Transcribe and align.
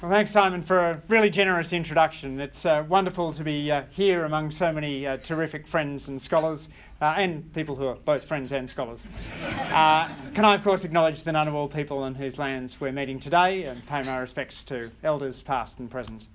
Well, 0.00 0.10
thanks, 0.10 0.30
Simon, 0.30 0.62
for 0.62 0.78
a 0.78 1.02
really 1.08 1.28
generous 1.28 1.74
introduction. 1.74 2.40
It's 2.40 2.64
uh, 2.64 2.86
wonderful 2.88 3.34
to 3.34 3.44
be 3.44 3.70
uh, 3.70 3.82
here 3.90 4.24
among 4.24 4.50
so 4.50 4.72
many 4.72 5.06
uh, 5.06 5.18
terrific 5.18 5.66
friends 5.66 6.08
and 6.08 6.18
scholars, 6.18 6.70
uh, 7.02 7.16
and 7.18 7.52
people 7.52 7.76
who 7.76 7.86
are 7.86 7.96
both 7.96 8.24
friends 8.24 8.50
and 8.52 8.68
scholars. 8.68 9.06
Uh, 9.44 10.08
can 10.32 10.46
I, 10.46 10.54
of 10.54 10.62
course, 10.62 10.86
acknowledge 10.86 11.22
the 11.22 11.32
Ngunnawal 11.32 11.70
people 11.70 11.98
on 11.98 12.14
whose 12.14 12.38
lands 12.38 12.80
we're 12.80 12.92
meeting 12.92 13.20
today 13.20 13.64
and 13.64 13.86
pay 13.88 14.02
my 14.02 14.16
respects 14.16 14.64
to 14.64 14.90
elders 15.02 15.42
past 15.42 15.80
and 15.80 15.90
present. 15.90 16.28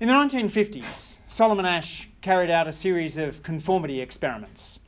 In 0.00 0.08
the 0.08 0.14
1950s, 0.14 1.18
Solomon 1.26 1.66
Asch 1.66 2.08
carried 2.22 2.48
out 2.48 2.66
a 2.66 2.72
series 2.72 3.18
of 3.18 3.42
conformity 3.42 4.00
experiments. 4.00 4.80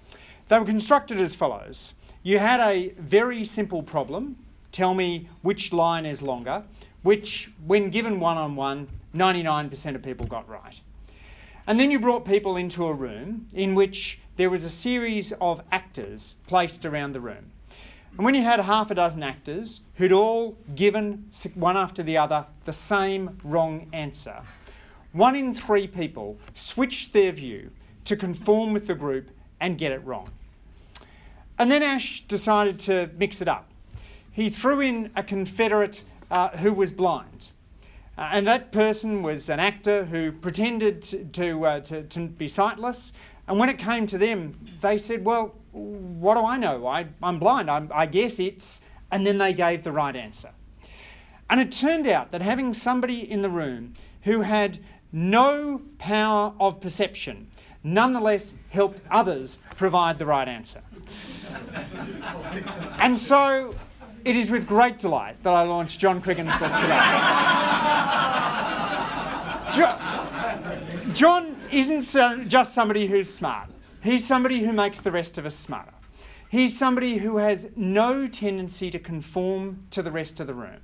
They 0.49 0.59
were 0.59 0.65
constructed 0.65 1.21
as 1.21 1.35
follows 1.35 1.93
You 2.23 2.39
had 2.39 2.61
a 2.61 2.95
very 2.97 3.45
simple 3.45 3.83
problem 3.83 4.37
tell 4.73 4.95
me 4.95 5.29
which 5.43 5.71
line 5.73 6.07
is 6.07 6.23
longer 6.23 6.63
which, 7.09 7.51
when 7.65 7.89
given 7.89 8.21
one 8.21 8.37
on 8.37 8.55
one, 8.55 8.87
99% 9.15 9.95
of 9.95 10.03
people 10.03 10.27
got 10.27 10.47
right. 10.47 10.79
And 11.67 11.81
then 11.81 11.91
you 11.91 11.99
brought 11.99 12.27
people 12.27 12.59
into 12.59 12.85
a 12.85 12.93
room 12.93 13.47
in 13.55 13.75
which 13.75 14.21
there 14.37 14.51
was 14.51 14.67
a 14.67 14.69
series 14.69 15.33
of 15.41 15.63
actors 15.73 16.37
placed 16.47 16.85
around 16.85 17.13
the 17.13 17.21
room. 17.23 17.51
And 18.15 18.27
when 18.27 18.35
you 18.35 18.43
had 18.43 18.61
half 18.61 18.91
a 18.91 18.95
dozen 18.95 19.23
actors 19.23 19.81
who'd 19.95 20.13
all 20.13 20.59
given 20.75 21.31
one 21.55 21.79
after 21.79 22.03
the 22.03 22.19
other 22.19 22.45
the 22.65 22.75
same 22.75 23.39
wrong 23.43 23.89
answer, 23.95 24.43
one 25.13 25.35
in 25.35 25.55
three 25.55 25.87
people 25.87 26.37
switched 26.53 27.15
their 27.15 27.33
view 27.33 27.71
to 28.05 28.17
conform 28.17 28.75
with 28.75 28.87
the 28.87 28.95
group 28.95 29.31
and 29.61 29.79
get 29.79 29.93
it 29.93 30.05
wrong. 30.05 30.29
And 31.59 31.71
then 31.71 31.83
Asch 31.83 32.21
decided 32.29 32.79
to 32.81 33.09
mix 33.17 33.41
it 33.41 33.49
up. 33.49 33.67
He 34.31 34.51
threw 34.51 34.83
in 34.83 35.11
a 35.17 35.23
Confederate 35.23 36.05
uh, 36.31 36.49
who 36.59 36.73
was 36.73 36.93
blind. 36.93 37.49
Uh, 38.17 38.31
and 38.33 38.47
that 38.47 38.73
person 38.73 39.23
was 39.23 39.49
an 39.49 39.61
actor 39.61 40.05
who 40.05 40.33
pretended 40.33 41.03
to, 41.33 41.65
uh, 41.65 41.81
to, 41.81 42.03
to, 42.03 42.27
be 42.27 42.49
sightless. 42.49 43.13
And 43.47 43.59
when 43.59 43.69
it 43.69 43.79
came 43.79 44.07
to 44.07 44.19
them, 44.19 44.59
they 44.81 44.99
said, 44.99 45.25
Well, 45.25 45.55
what 45.73 46.37
do 46.37 46.45
I 46.45 46.57
know? 46.57 46.87
I, 46.87 47.07
am 47.23 47.39
blind. 47.39 47.71
I'm, 47.71 47.91
I 47.95 48.07
guess 48.07 48.39
it's. 48.39 48.83
And 49.11 49.27
then 49.27 49.39
they 49.39 49.53
gave 49.53 49.85
the 49.85 49.93
right 49.93 50.15
answer. 50.15 50.51
And 51.49 51.61
it 51.61 51.71
turned 51.71 52.07
out 52.07 52.31
that 52.33 52.43
having 52.43 52.75
somebody 52.75 53.31
in 53.31 53.41
the 53.41 53.49
room 53.49 53.95
who 54.23 54.43
had 54.43 54.79
no 55.13 55.81
power 55.99 56.53
of 56.61 56.81
perception 56.81 57.47
nonetheless 57.83 58.55
helped 58.71 59.01
others 59.11 59.59
provide 59.77 60.19
the 60.19 60.27
right 60.27 60.49
answer. 60.49 60.83
and 63.01 63.19
so 63.19 63.75
it 64.25 64.37
is 64.37 64.51
with 64.51 64.67
great 64.67 64.99
delight 64.99 65.43
that 65.43 65.53
I 65.53 65.63
launch 65.63 65.99
John 65.99 66.21
Quiggin's 66.21 66.55
book 66.57 66.73
today. 66.77 66.99
John, 69.73 71.15
John 71.15 71.57
isn't 71.71 72.49
just 72.49 72.75
somebody 72.75 73.07
who's 73.07 73.33
smart, 73.33 73.69
he's 74.03 74.27
somebody 74.27 74.65
who 74.65 74.73
makes 74.73 75.01
the 75.01 75.11
rest 75.11 75.39
of 75.39 75.47
us 75.47 75.55
smarter. 75.55 75.93
He's 76.51 76.77
somebody 76.79 77.19
who 77.19 77.37
has 77.37 77.69
no 77.77 78.27
tendency 78.27 78.91
to 78.91 78.99
conform 78.99 79.85
to 79.91 80.03
the 80.03 80.11
rest 80.11 80.41
of 80.41 80.47
the 80.47 80.55
room 80.55 80.81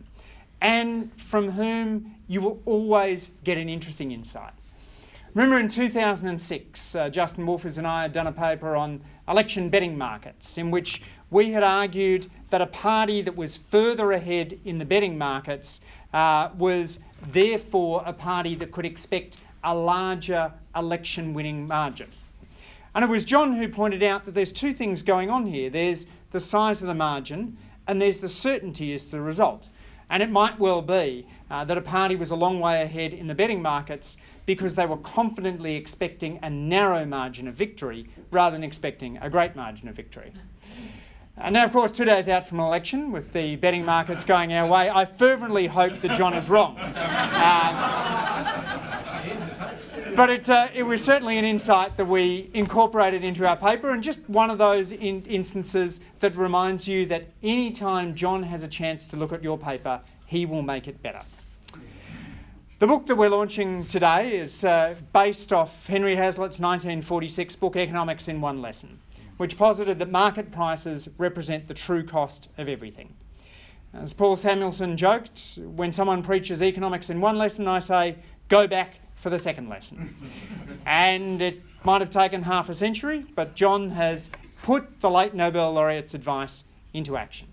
and 0.61 1.11
from 1.19 1.51
whom 1.51 2.15
you 2.29 2.43
will 2.43 2.61
always 2.67 3.31
get 3.45 3.57
an 3.57 3.69
interesting 3.69 4.13
insight. 4.13 4.53
Remember 5.35 5.59
in 5.59 5.69
2006, 5.69 6.95
uh, 6.95 7.09
Justin 7.09 7.45
Wolfers 7.45 7.79
and 7.79 7.87
I 7.87 8.03
had 8.03 8.13
done 8.13 8.29
a 8.29 8.33
paper 8.33 8.77
on 8.77 9.01
election 9.29 9.69
betting 9.69 9.97
markets 9.97 10.59
in 10.59 10.71
which 10.71 11.03
we 11.31 11.51
had 11.51 11.63
argued 11.63 12.29
that 12.55 12.61
a 12.61 12.67
party 12.67 13.21
that 13.21 13.37
was 13.37 13.57
further 13.57 14.13
ahead 14.13 14.57
in 14.65 14.79
the 14.79 14.85
betting 14.85 15.19
markets 15.19 15.81
uh, 16.13 16.51
was 16.57 17.01
therefore 17.27 18.01
a 18.07 18.13
party 18.13 18.55
that 18.55 18.71
could 18.71 18.87
expect 18.87 19.39
a 19.65 19.75
larger 19.75 20.53
election 20.77 21.35
winning 21.35 21.67
margin. 21.67 22.09
And 22.95 23.05
it 23.05 23.11
was 23.11 23.25
John 23.25 23.57
who 23.57 23.67
pointed 23.67 24.05
out 24.05 24.23
that 24.23 24.37
there's 24.37 24.53
two 24.53 24.73
things 24.73 25.03
going 25.03 25.31
on 25.31 25.47
here 25.47 25.69
there's 25.69 26.07
the 26.31 26.39
size 26.39 26.81
of 26.81 26.87
the 26.87 26.95
margin, 26.95 27.57
and 27.89 28.01
there's 28.01 28.19
the 28.19 28.29
certainty 28.29 28.95
as 28.95 29.07
to 29.07 29.11
the 29.17 29.21
result. 29.21 29.69
And 30.09 30.23
it 30.23 30.31
might 30.31 30.61
well 30.61 30.81
be 30.81 31.27
uh, 31.51 31.65
that 31.65 31.77
a 31.77 31.83
party 31.83 32.15
was 32.15 32.31
a 32.31 32.37
long 32.37 32.61
way 32.61 32.83
ahead 32.83 33.13
in 33.13 33.27
the 33.27 33.35
betting 33.35 33.63
markets 33.63 34.17
because 34.47 34.77
they 34.77 34.87
were 34.87 34.99
confidently 34.99 35.75
expecting 35.75 36.39
a 36.41 36.51
narrow 36.51 37.05
margin 37.05 37.49
of 37.49 37.57
victory 37.57 38.07
rather 38.31 38.55
than 38.55 38.63
expecting 38.63 39.19
a 39.19 39.29
great 39.29 39.57
margin 39.57 39.89
of 39.89 39.97
victory. 39.97 40.33
And 41.37 41.53
now, 41.55 41.65
of 41.65 41.73
course, 41.73 41.91
two 41.91 42.05
days 42.05 42.29
out 42.29 42.47
from 42.47 42.61
an 42.61 42.67
election, 42.67 43.11
with 43.11 43.33
the 43.33 43.57
betting 43.57 43.85
markets 43.85 44.23
going 44.23 44.53
our 44.53 44.69
way, 44.69 44.89
I 44.89 45.05
fervently 45.05 45.67
hope 45.67 46.01
that 46.01 46.17
John 46.17 46.33
is 46.33 46.49
wrong. 46.49 46.79
Um, 46.79 47.75
but 50.15 50.31
it, 50.31 50.49
uh, 50.49 50.69
it 50.73 50.85
was 50.85 51.03
certainly 51.03 51.37
an 51.39 51.45
insight 51.45 51.97
that 51.97 52.05
we 52.05 52.51
incorporated 52.55 53.25
into 53.25 53.49
our 53.49 53.57
paper, 53.57 53.91
and 53.91 54.01
just 54.01 54.21
one 54.29 54.49
of 54.49 54.59
those 54.59 54.93
in- 54.93 55.23
instances 55.23 56.01
that 56.21 56.37
reminds 56.37 56.87
you 56.87 57.05
that 57.07 57.27
any 57.43 57.73
time 57.73 58.15
John 58.15 58.45
has 58.45 58.63
a 58.63 58.69
chance 58.69 59.05
to 59.07 59.17
look 59.17 59.33
at 59.33 59.43
your 59.43 59.59
paper, 59.59 60.01
he 60.27 60.47
will 60.47 60.63
make 60.63 60.87
it 60.87 61.03
better. 61.03 61.23
The 62.79 62.87
book 62.87 63.07
that 63.07 63.17
we're 63.17 63.29
launching 63.29 63.87
today 63.87 64.37
is 64.39 64.65
uh, 64.65 64.95
based 65.13 65.53
off 65.53 65.89
Henry 65.89 66.15
Hazlitt's 66.15 66.61
1946 66.61 67.57
book, 67.57 67.75
Economics 67.75 68.29
in 68.29 68.41
One 68.41 68.63
Lesson 68.63 69.01
which 69.45 69.59
posited 69.59 69.99
that 69.99 70.11
market 70.11 70.51
prices 70.51 71.07
represent 71.19 71.69
the 71.69 71.75
true 71.75 72.03
cost 72.03 72.49
of 72.57 72.67
everything. 72.67 73.15
As 73.93 74.15
Paul 74.15 74.37
Samuelson 74.37 74.97
joked, 74.97 75.59
when 75.59 75.93
someone 75.93 76.23
preaches 76.23 76.63
economics 76.63 77.11
in 77.11 77.21
one 77.21 77.37
lesson, 77.37 77.69
I 77.69 77.81
say, 77.81 78.17
go 78.49 78.67
back 78.67 79.01
for 79.17 79.29
the 79.29 79.39
second 79.39 79.69
lesson. 79.69 80.17
and 80.87 81.43
it 81.43 81.61
might 81.85 82.01
have 82.01 82.09
taken 82.09 82.43
half 82.43 82.71
a 82.71 82.73
century, 82.73 83.27
but 83.35 83.55
John 83.55 83.91
has 83.91 84.31
put 84.63 85.03
the 85.03 85.11
late 85.11 85.35
Nobel 85.35 85.75
laureate's 85.75 86.15
advice 86.15 86.65
into 86.95 87.15
action. 87.15 87.49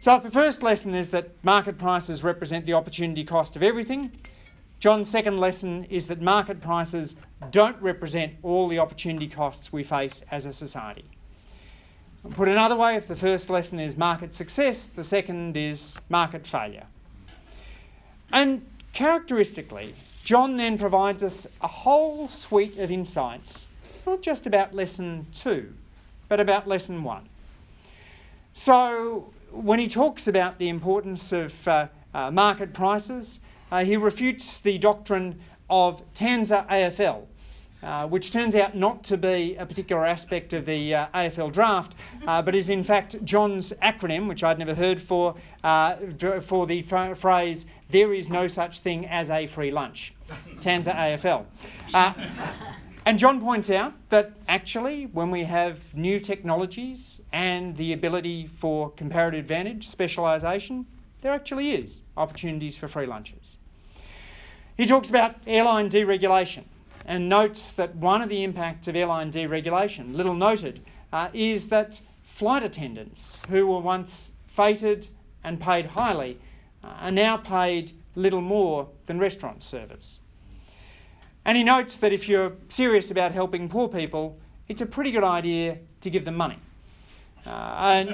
So, 0.00 0.14
if 0.14 0.22
the 0.22 0.30
first 0.30 0.62
lesson 0.62 0.94
is 0.94 1.10
that 1.10 1.32
market 1.44 1.76
prices 1.76 2.24
represent 2.24 2.64
the 2.64 2.72
opportunity 2.72 3.24
cost 3.24 3.56
of 3.56 3.62
everything, 3.62 4.10
John's 4.80 5.10
second 5.10 5.38
lesson 5.38 5.84
is 5.84 6.06
that 6.06 6.20
market 6.20 6.60
prices 6.60 7.16
don't 7.50 7.80
represent 7.82 8.34
all 8.42 8.68
the 8.68 8.78
opportunity 8.78 9.26
costs 9.26 9.72
we 9.72 9.82
face 9.82 10.22
as 10.30 10.46
a 10.46 10.52
society. 10.52 11.04
Put 12.30 12.48
another 12.48 12.76
way, 12.76 12.94
if 12.94 13.08
the 13.08 13.16
first 13.16 13.50
lesson 13.50 13.80
is 13.80 13.96
market 13.96 14.34
success, 14.34 14.86
the 14.86 15.02
second 15.02 15.56
is 15.56 15.98
market 16.08 16.46
failure. 16.46 16.86
And 18.32 18.64
characteristically, 18.92 19.94
John 20.22 20.56
then 20.56 20.78
provides 20.78 21.24
us 21.24 21.46
a 21.62 21.68
whole 21.68 22.28
suite 22.28 22.78
of 22.78 22.90
insights, 22.90 23.66
not 24.06 24.22
just 24.22 24.46
about 24.46 24.74
lesson 24.74 25.26
two, 25.32 25.72
but 26.28 26.38
about 26.38 26.68
lesson 26.68 27.02
one. 27.02 27.28
So, 28.52 29.32
when 29.50 29.78
he 29.78 29.88
talks 29.88 30.28
about 30.28 30.58
the 30.58 30.68
importance 30.68 31.32
of 31.32 31.66
uh, 31.66 31.88
uh, 32.12 32.30
market 32.30 32.74
prices, 32.74 33.40
uh, 33.70 33.84
he 33.84 33.96
refutes 33.96 34.58
the 34.58 34.78
doctrine 34.78 35.38
of 35.70 36.02
TANSTAAFL, 36.14 37.26
uh, 37.82 38.06
which 38.08 38.32
turns 38.32 38.54
out 38.54 38.74
not 38.74 39.04
to 39.04 39.16
be 39.16 39.54
a 39.56 39.66
particular 39.66 40.04
aspect 40.04 40.52
of 40.52 40.64
the 40.64 40.94
uh, 40.94 41.06
AFL 41.14 41.52
draft, 41.52 41.94
uh, 42.26 42.42
but 42.42 42.54
is 42.54 42.68
in 42.68 42.82
fact 42.82 43.22
John's 43.24 43.72
acronym, 43.82 44.28
which 44.28 44.42
I'd 44.42 44.58
never 44.58 44.74
heard 44.74 45.00
for, 45.00 45.34
uh, 45.62 45.96
for 46.40 46.66
the 46.66 46.82
phrase, 46.82 47.66
there 47.88 48.12
is 48.12 48.30
no 48.30 48.46
such 48.46 48.80
thing 48.80 49.06
as 49.06 49.30
a 49.30 49.46
free 49.46 49.70
lunch. 49.70 50.14
TANSTAAFL. 50.60 51.44
Uh, 51.94 52.12
and 53.08 53.18
John 53.18 53.40
points 53.40 53.70
out 53.70 53.94
that 54.10 54.32
actually, 54.48 55.06
when 55.06 55.30
we 55.30 55.44
have 55.44 55.94
new 55.94 56.18
technologies 56.18 57.22
and 57.32 57.74
the 57.76 57.94
ability 57.94 58.46
for 58.46 58.90
comparative 58.90 59.40
advantage, 59.40 59.86
specialisation, 59.88 60.84
there 61.20 61.32
actually 61.32 61.72
is 61.72 62.02
opportunities 62.16 62.76
for 62.76 62.88
free 62.88 63.06
lunches. 63.06 63.58
He 64.76 64.86
talks 64.86 65.10
about 65.10 65.34
airline 65.46 65.88
deregulation 65.90 66.64
and 67.04 67.28
notes 67.28 67.72
that 67.72 67.96
one 67.96 68.22
of 68.22 68.28
the 68.28 68.44
impacts 68.44 68.86
of 68.86 68.94
airline 68.94 69.32
deregulation, 69.32 70.14
little 70.14 70.34
noted, 70.34 70.80
uh, 71.12 71.28
is 71.32 71.68
that 71.70 72.00
flight 72.22 72.62
attendants 72.62 73.42
who 73.48 73.66
were 73.66 73.80
once 73.80 74.32
fated 74.46 75.08
and 75.42 75.60
paid 75.60 75.86
highly 75.86 76.38
uh, 76.84 76.88
are 77.00 77.10
now 77.10 77.36
paid 77.36 77.92
little 78.14 78.40
more 78.40 78.88
than 79.06 79.18
restaurant 79.18 79.62
servers. 79.62 80.20
And 81.44 81.56
he 81.56 81.64
notes 81.64 81.96
that 81.96 82.12
if 82.12 82.28
you're 82.28 82.52
serious 82.68 83.10
about 83.10 83.32
helping 83.32 83.68
poor 83.68 83.88
people, 83.88 84.38
it's 84.68 84.82
a 84.82 84.86
pretty 84.86 85.10
good 85.10 85.24
idea 85.24 85.78
to 86.02 86.10
give 86.10 86.24
them 86.24 86.36
money. 86.36 86.58
Uh, 87.46 87.74
and 87.78 88.10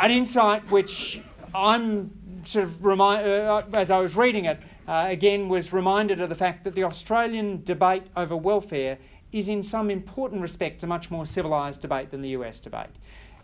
an 0.00 0.10
insight 0.10 0.68
which 0.70 1.20
I'm 1.54 2.10
sort 2.44 2.64
of 2.64 2.84
remind, 2.84 3.26
uh, 3.26 3.62
as 3.72 3.90
I 3.90 3.98
was 3.98 4.16
reading 4.16 4.46
it, 4.46 4.60
uh, 4.88 5.06
again 5.08 5.48
was 5.48 5.72
reminded 5.72 6.20
of 6.20 6.28
the 6.28 6.34
fact 6.34 6.64
that 6.64 6.74
the 6.74 6.84
Australian 6.84 7.62
debate 7.64 8.04
over 8.16 8.36
welfare 8.36 8.98
is 9.32 9.48
in 9.48 9.62
some 9.62 9.90
important 9.90 10.42
respects 10.42 10.82
a 10.82 10.86
much 10.86 11.10
more 11.10 11.26
civilised 11.26 11.80
debate 11.80 12.10
than 12.10 12.20
the 12.20 12.30
US 12.30 12.60
debate. 12.60 12.90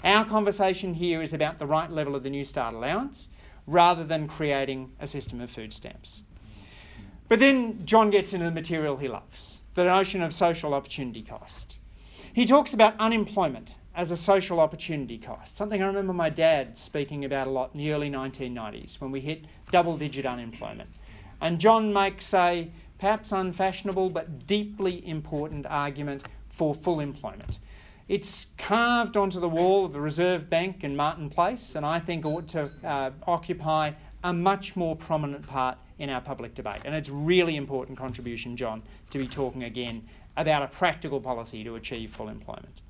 Our 0.05 0.25
conversation 0.25 0.95
here 0.95 1.23
is 1.23 1.33
about 1.33 1.59
the 1.59 1.67
right 1.67 1.91
level 1.91 2.15
of 2.15 2.23
the 2.23 2.31
Newstart 2.31 2.75
allowance. 2.75 3.29
rather 3.67 4.05
than 4.05 4.29
creating 4.29 4.93
a 5.01 5.07
system 5.07 5.41
of 5.41 5.51
food 5.51 5.73
stamps. 5.73 6.23
But 7.29 7.41
then 7.41 7.85
John 7.85 8.11
gets 8.11 8.33
into 8.33 8.47
the 8.47 8.53
material 8.53 8.97
he 8.97 9.09
loves 9.09 9.61
the 9.75 9.85
notion 9.85 10.23
of 10.23 10.33
social 10.33 10.73
opportunity 10.73 11.23
cost. 11.23 11.79
He 12.33 12.47
talks 12.47 12.73
about 12.73 12.95
unemployment 12.99 13.75
as 13.97 14.11
a 14.11 14.17
social 14.17 14.61
opportunity 14.61 15.17
cost, 15.17 15.57
something 15.57 15.83
I 15.83 15.87
remember 15.87 16.13
my 16.13 16.29
dad 16.29 16.77
speaking 16.77 17.25
about 17.25 17.47
a 17.47 17.51
lot 17.51 17.71
in 17.73 17.79
the 17.79 17.93
early 17.93 18.11
1990s 18.11 19.01
when 19.01 19.11
we 19.11 19.21
hit 19.21 19.47
double 19.71 19.97
digit 19.97 20.27
unemployment. 20.27 20.91
And 21.41 21.59
John 21.59 21.95
makes 21.95 22.35
a 22.35 22.71
perhaps 22.99 23.33
unfashionable 23.33 24.11
but 24.11 24.47
deeply 24.47 25.07
important 25.09 25.65
argument 25.67 26.25
for 26.51 26.75
full 26.75 27.01
employment. 27.01 27.59
It's 28.07 28.49
carved 28.59 29.17
onto 29.17 29.41
the 29.41 29.49
wall 29.49 29.87
of 29.87 29.95
the 29.95 30.01
Reserve 30.01 30.49
Bank 30.51 30.85
in 30.85 30.95
Martin 30.95 31.31
Place, 31.31 31.75
and 31.75 31.85
I 31.85 31.99
think 31.99 32.27
ought 32.27 32.49
to 32.49 32.71
uh, 32.85 33.11
occupy 33.27 33.93
a 34.23 34.33
much 34.33 34.77
more 34.77 34.95
prominent 34.95 35.47
part 35.47 35.79
in 35.99 36.11
our 36.11 36.21
public 36.21 36.55
debate. 36.55 36.83
And 36.85 36.95
it's 36.95 37.09
really 37.09 37.57
important 37.57 37.97
contribution, 37.97 38.57
John, 38.59 38.83
to 39.11 39.19
be 39.19 39.27
talking 39.27 39.65
again 39.65 40.07
about 40.37 40.63
a 40.63 40.69
practical 40.69 41.19
policy 41.19 41.65
to 41.65 41.77
achieve 41.77 42.11
full 42.11 42.29
employment. 42.29 42.83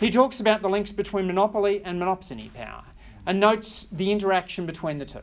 He 0.00 0.10
talks 0.10 0.40
about 0.40 0.62
the 0.62 0.68
links 0.70 0.92
between 0.92 1.26
monopoly 1.26 1.82
and 1.84 2.00
monopsony 2.00 2.52
power 2.54 2.84
and 3.26 3.38
notes 3.38 3.86
the 3.92 4.10
interaction 4.10 4.64
between 4.64 4.96
the 4.96 5.04
two. 5.04 5.20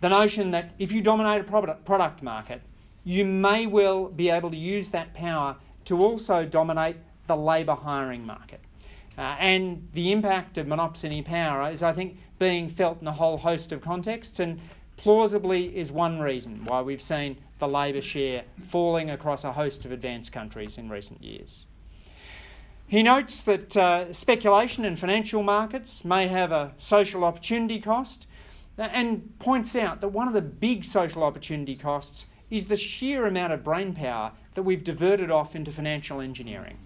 The 0.00 0.08
notion 0.08 0.50
that 0.50 0.72
if 0.80 0.90
you 0.90 1.00
dominate 1.00 1.40
a 1.40 1.44
product 1.44 2.20
market, 2.20 2.60
you 3.04 3.24
may 3.24 3.66
well 3.66 4.08
be 4.08 4.28
able 4.28 4.50
to 4.50 4.56
use 4.56 4.90
that 4.90 5.14
power 5.14 5.54
to 5.84 6.02
also 6.02 6.44
dominate 6.44 6.96
the 7.28 7.36
labour 7.36 7.76
hiring 7.76 8.26
market. 8.26 8.60
Uh, 9.16 9.36
and 9.38 9.88
the 9.94 10.10
impact 10.10 10.58
of 10.58 10.66
monopsony 10.66 11.24
power 11.24 11.70
is, 11.70 11.84
I 11.84 11.92
think, 11.92 12.18
being 12.40 12.68
felt 12.68 13.00
in 13.00 13.06
a 13.06 13.12
whole 13.12 13.36
host 13.36 13.70
of 13.70 13.80
contexts, 13.80 14.40
and 14.40 14.60
plausibly 14.96 15.76
is 15.76 15.92
one 15.92 16.18
reason 16.18 16.64
why 16.64 16.82
we've 16.82 17.00
seen 17.00 17.36
the 17.60 17.68
labour 17.68 18.00
share 18.00 18.42
falling 18.58 19.10
across 19.10 19.44
a 19.44 19.52
host 19.52 19.84
of 19.84 19.92
advanced 19.92 20.32
countries 20.32 20.76
in 20.76 20.88
recent 20.88 21.22
years. 21.22 21.66
He 22.88 23.02
notes 23.02 23.42
that 23.42 23.76
uh, 23.76 24.10
speculation 24.14 24.86
in 24.86 24.96
financial 24.96 25.42
markets 25.42 26.06
may 26.06 26.26
have 26.26 26.50
a 26.50 26.72
social 26.78 27.22
opportunity 27.22 27.80
cost 27.80 28.26
and 28.78 29.38
points 29.38 29.76
out 29.76 30.00
that 30.00 30.08
one 30.08 30.26
of 30.26 30.32
the 30.32 30.40
big 30.40 30.84
social 30.84 31.22
opportunity 31.22 31.76
costs 31.76 32.26
is 32.50 32.64
the 32.64 32.78
sheer 32.78 33.26
amount 33.26 33.52
of 33.52 33.62
brain 33.62 33.92
power 33.92 34.32
that 34.54 34.62
we've 34.62 34.82
diverted 34.82 35.30
off 35.30 35.54
into 35.54 35.70
financial 35.70 36.22
engineering. 36.22 36.78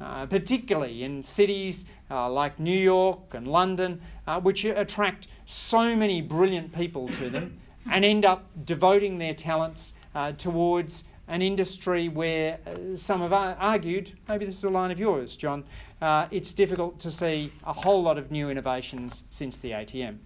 Uh, 0.00 0.26
particularly 0.26 1.04
in 1.04 1.22
cities 1.22 1.86
uh, 2.10 2.28
like 2.28 2.58
New 2.58 2.76
York 2.76 3.32
and 3.32 3.46
London, 3.46 4.00
uh, 4.26 4.40
which 4.40 4.64
attract 4.64 5.28
so 5.46 5.94
many 5.94 6.20
brilliant 6.20 6.72
people 6.72 7.08
to 7.10 7.30
them 7.30 7.60
and 7.88 8.04
end 8.04 8.24
up 8.24 8.44
devoting 8.64 9.18
their 9.18 9.34
talents 9.34 9.94
uh, 10.16 10.32
towards 10.32 11.04
an 11.28 11.42
industry 11.42 12.08
where 12.08 12.58
uh, 12.66 12.94
some 12.94 13.20
have 13.20 13.32
argued, 13.32 14.12
maybe 14.28 14.44
this 14.44 14.58
is 14.58 14.64
a 14.64 14.70
line 14.70 14.90
of 14.90 14.98
yours, 14.98 15.36
John, 15.36 15.64
it's 16.30 16.52
difficult 16.52 16.98
to 17.00 17.10
see 17.10 17.50
a 17.64 17.72
whole 17.72 18.02
lot 18.02 18.18
of 18.18 18.30
new 18.30 18.50
innovations 18.50 19.24
since 19.30 19.58
the 19.58 19.70
ATM. 19.70 20.18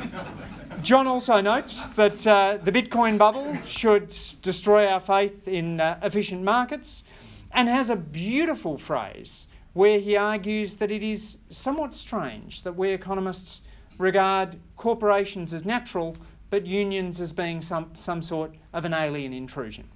John 0.82 1.06
also 1.06 1.40
notes 1.40 1.86
that 1.90 2.26
uh, 2.26 2.58
the 2.62 2.72
Bitcoin 2.72 3.18
bubble 3.18 3.56
should 3.64 4.14
destroy 4.40 4.86
our 4.86 5.00
faith 5.00 5.46
in 5.46 5.80
uh, 5.80 5.98
efficient 6.02 6.42
markets 6.42 7.04
and 7.52 7.68
has 7.68 7.90
a 7.90 7.96
beautiful 7.96 8.78
phrase 8.78 9.48
where 9.74 9.98
he 9.98 10.16
argues 10.16 10.74
that 10.76 10.90
it 10.90 11.02
is 11.02 11.38
somewhat 11.50 11.94
strange 11.94 12.62
that 12.62 12.74
we 12.74 12.90
economists 12.90 13.62
regard 13.98 14.56
corporations 14.76 15.54
as 15.54 15.64
natural 15.64 16.16
but 16.52 16.66
unions 16.66 17.18
as 17.18 17.32
being 17.32 17.62
some, 17.62 17.88
some 17.94 18.20
sort 18.20 18.54
of 18.74 18.84
an 18.84 18.92
alien 18.92 19.32
intrusion. 19.32 19.88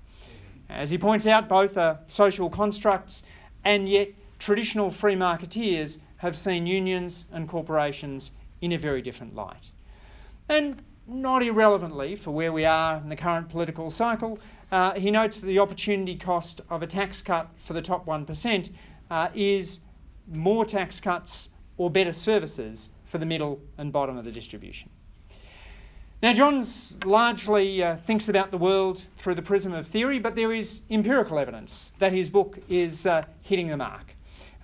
As 0.70 0.88
he 0.88 0.96
points 0.96 1.26
out, 1.26 1.50
both 1.50 1.76
are 1.76 1.98
social 2.08 2.48
constructs, 2.48 3.24
and 3.62 3.86
yet 3.86 4.08
traditional 4.38 4.90
free 4.90 5.14
marketeers 5.16 5.98
have 6.16 6.34
seen 6.34 6.66
unions 6.66 7.26
and 7.30 7.46
corporations 7.46 8.30
in 8.62 8.72
a 8.72 8.78
very 8.78 9.02
different 9.02 9.34
light. 9.34 9.70
And 10.48 10.82
not 11.06 11.42
irrelevantly 11.42 12.16
for 12.16 12.30
where 12.30 12.54
we 12.54 12.64
are 12.64 12.96
in 12.96 13.10
the 13.10 13.16
current 13.16 13.50
political 13.50 13.90
cycle, 13.90 14.38
uh, 14.72 14.94
he 14.94 15.10
notes 15.10 15.40
that 15.40 15.46
the 15.46 15.58
opportunity 15.58 16.16
cost 16.16 16.62
of 16.70 16.82
a 16.82 16.86
tax 16.86 17.20
cut 17.20 17.50
for 17.58 17.74
the 17.74 17.82
top 17.82 18.06
1% 18.06 18.70
uh, 19.10 19.28
is 19.34 19.80
more 20.26 20.64
tax 20.64 21.00
cuts 21.00 21.50
or 21.76 21.90
better 21.90 22.14
services 22.14 22.88
for 23.04 23.18
the 23.18 23.26
middle 23.26 23.60
and 23.76 23.92
bottom 23.92 24.16
of 24.16 24.24
the 24.24 24.32
distribution. 24.32 24.88
Now, 26.22 26.32
Johns 26.32 26.94
largely 27.04 27.82
uh, 27.82 27.96
thinks 27.96 28.30
about 28.30 28.50
the 28.50 28.56
world 28.56 29.04
through 29.18 29.34
the 29.34 29.42
prism 29.42 29.74
of 29.74 29.86
theory, 29.86 30.18
but 30.18 30.34
there 30.34 30.50
is 30.50 30.80
empirical 30.90 31.38
evidence 31.38 31.92
that 31.98 32.12
his 32.12 32.30
book 32.30 32.58
is 32.70 33.04
uh, 33.04 33.24
hitting 33.42 33.68
the 33.68 33.76
mark. 33.76 34.14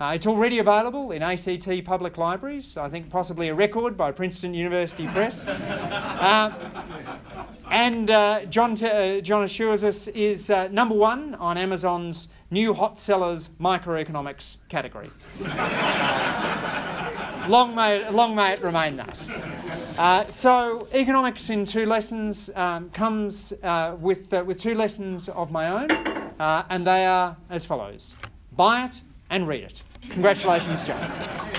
Uh, 0.00 0.12
it's 0.14 0.26
already 0.26 0.60
available 0.60 1.12
in 1.12 1.22
ACT 1.22 1.84
public 1.84 2.16
libraries, 2.16 2.78
I 2.78 2.88
think 2.88 3.10
possibly 3.10 3.50
a 3.50 3.54
record 3.54 3.98
by 3.98 4.12
Princeton 4.12 4.54
University 4.54 5.06
Press. 5.08 5.46
uh, 5.46 7.46
and 7.70 8.10
uh, 8.10 8.46
John, 8.46 8.72
uh, 8.82 9.20
John 9.20 9.44
assures 9.44 9.84
us 9.84 10.08
is 10.08 10.48
uh, 10.48 10.68
number 10.68 10.94
one 10.94 11.34
on 11.34 11.58
Amazon's 11.58 12.28
new 12.50 12.72
hot 12.72 12.98
sellers 12.98 13.50
microeconomics 13.60 14.56
category. 14.70 15.10
long, 17.48 17.74
may 17.74 17.98
it, 17.98 18.14
long 18.14 18.34
may 18.34 18.54
it 18.54 18.62
remain 18.62 18.96
thus. 18.96 19.38
Uh, 19.98 20.26
so, 20.28 20.88
economics 20.92 21.50
in 21.50 21.64
two 21.64 21.86
lessons 21.86 22.50
um, 22.54 22.88
comes 22.90 23.52
with, 24.00 24.32
with 24.32 24.58
two 24.58 24.74
lessons 24.74 25.28
of 25.28 25.50
my 25.50 25.68
own, 25.68 25.90
and 26.70 26.86
they 26.86 27.04
are 27.06 27.36
as 27.50 27.64
follows 27.64 28.16
buy 28.56 28.84
it 28.84 29.02
and 29.30 29.48
read 29.48 29.64
it. 29.64 29.82
Congratulations, 30.10 30.84
John. 30.84 31.51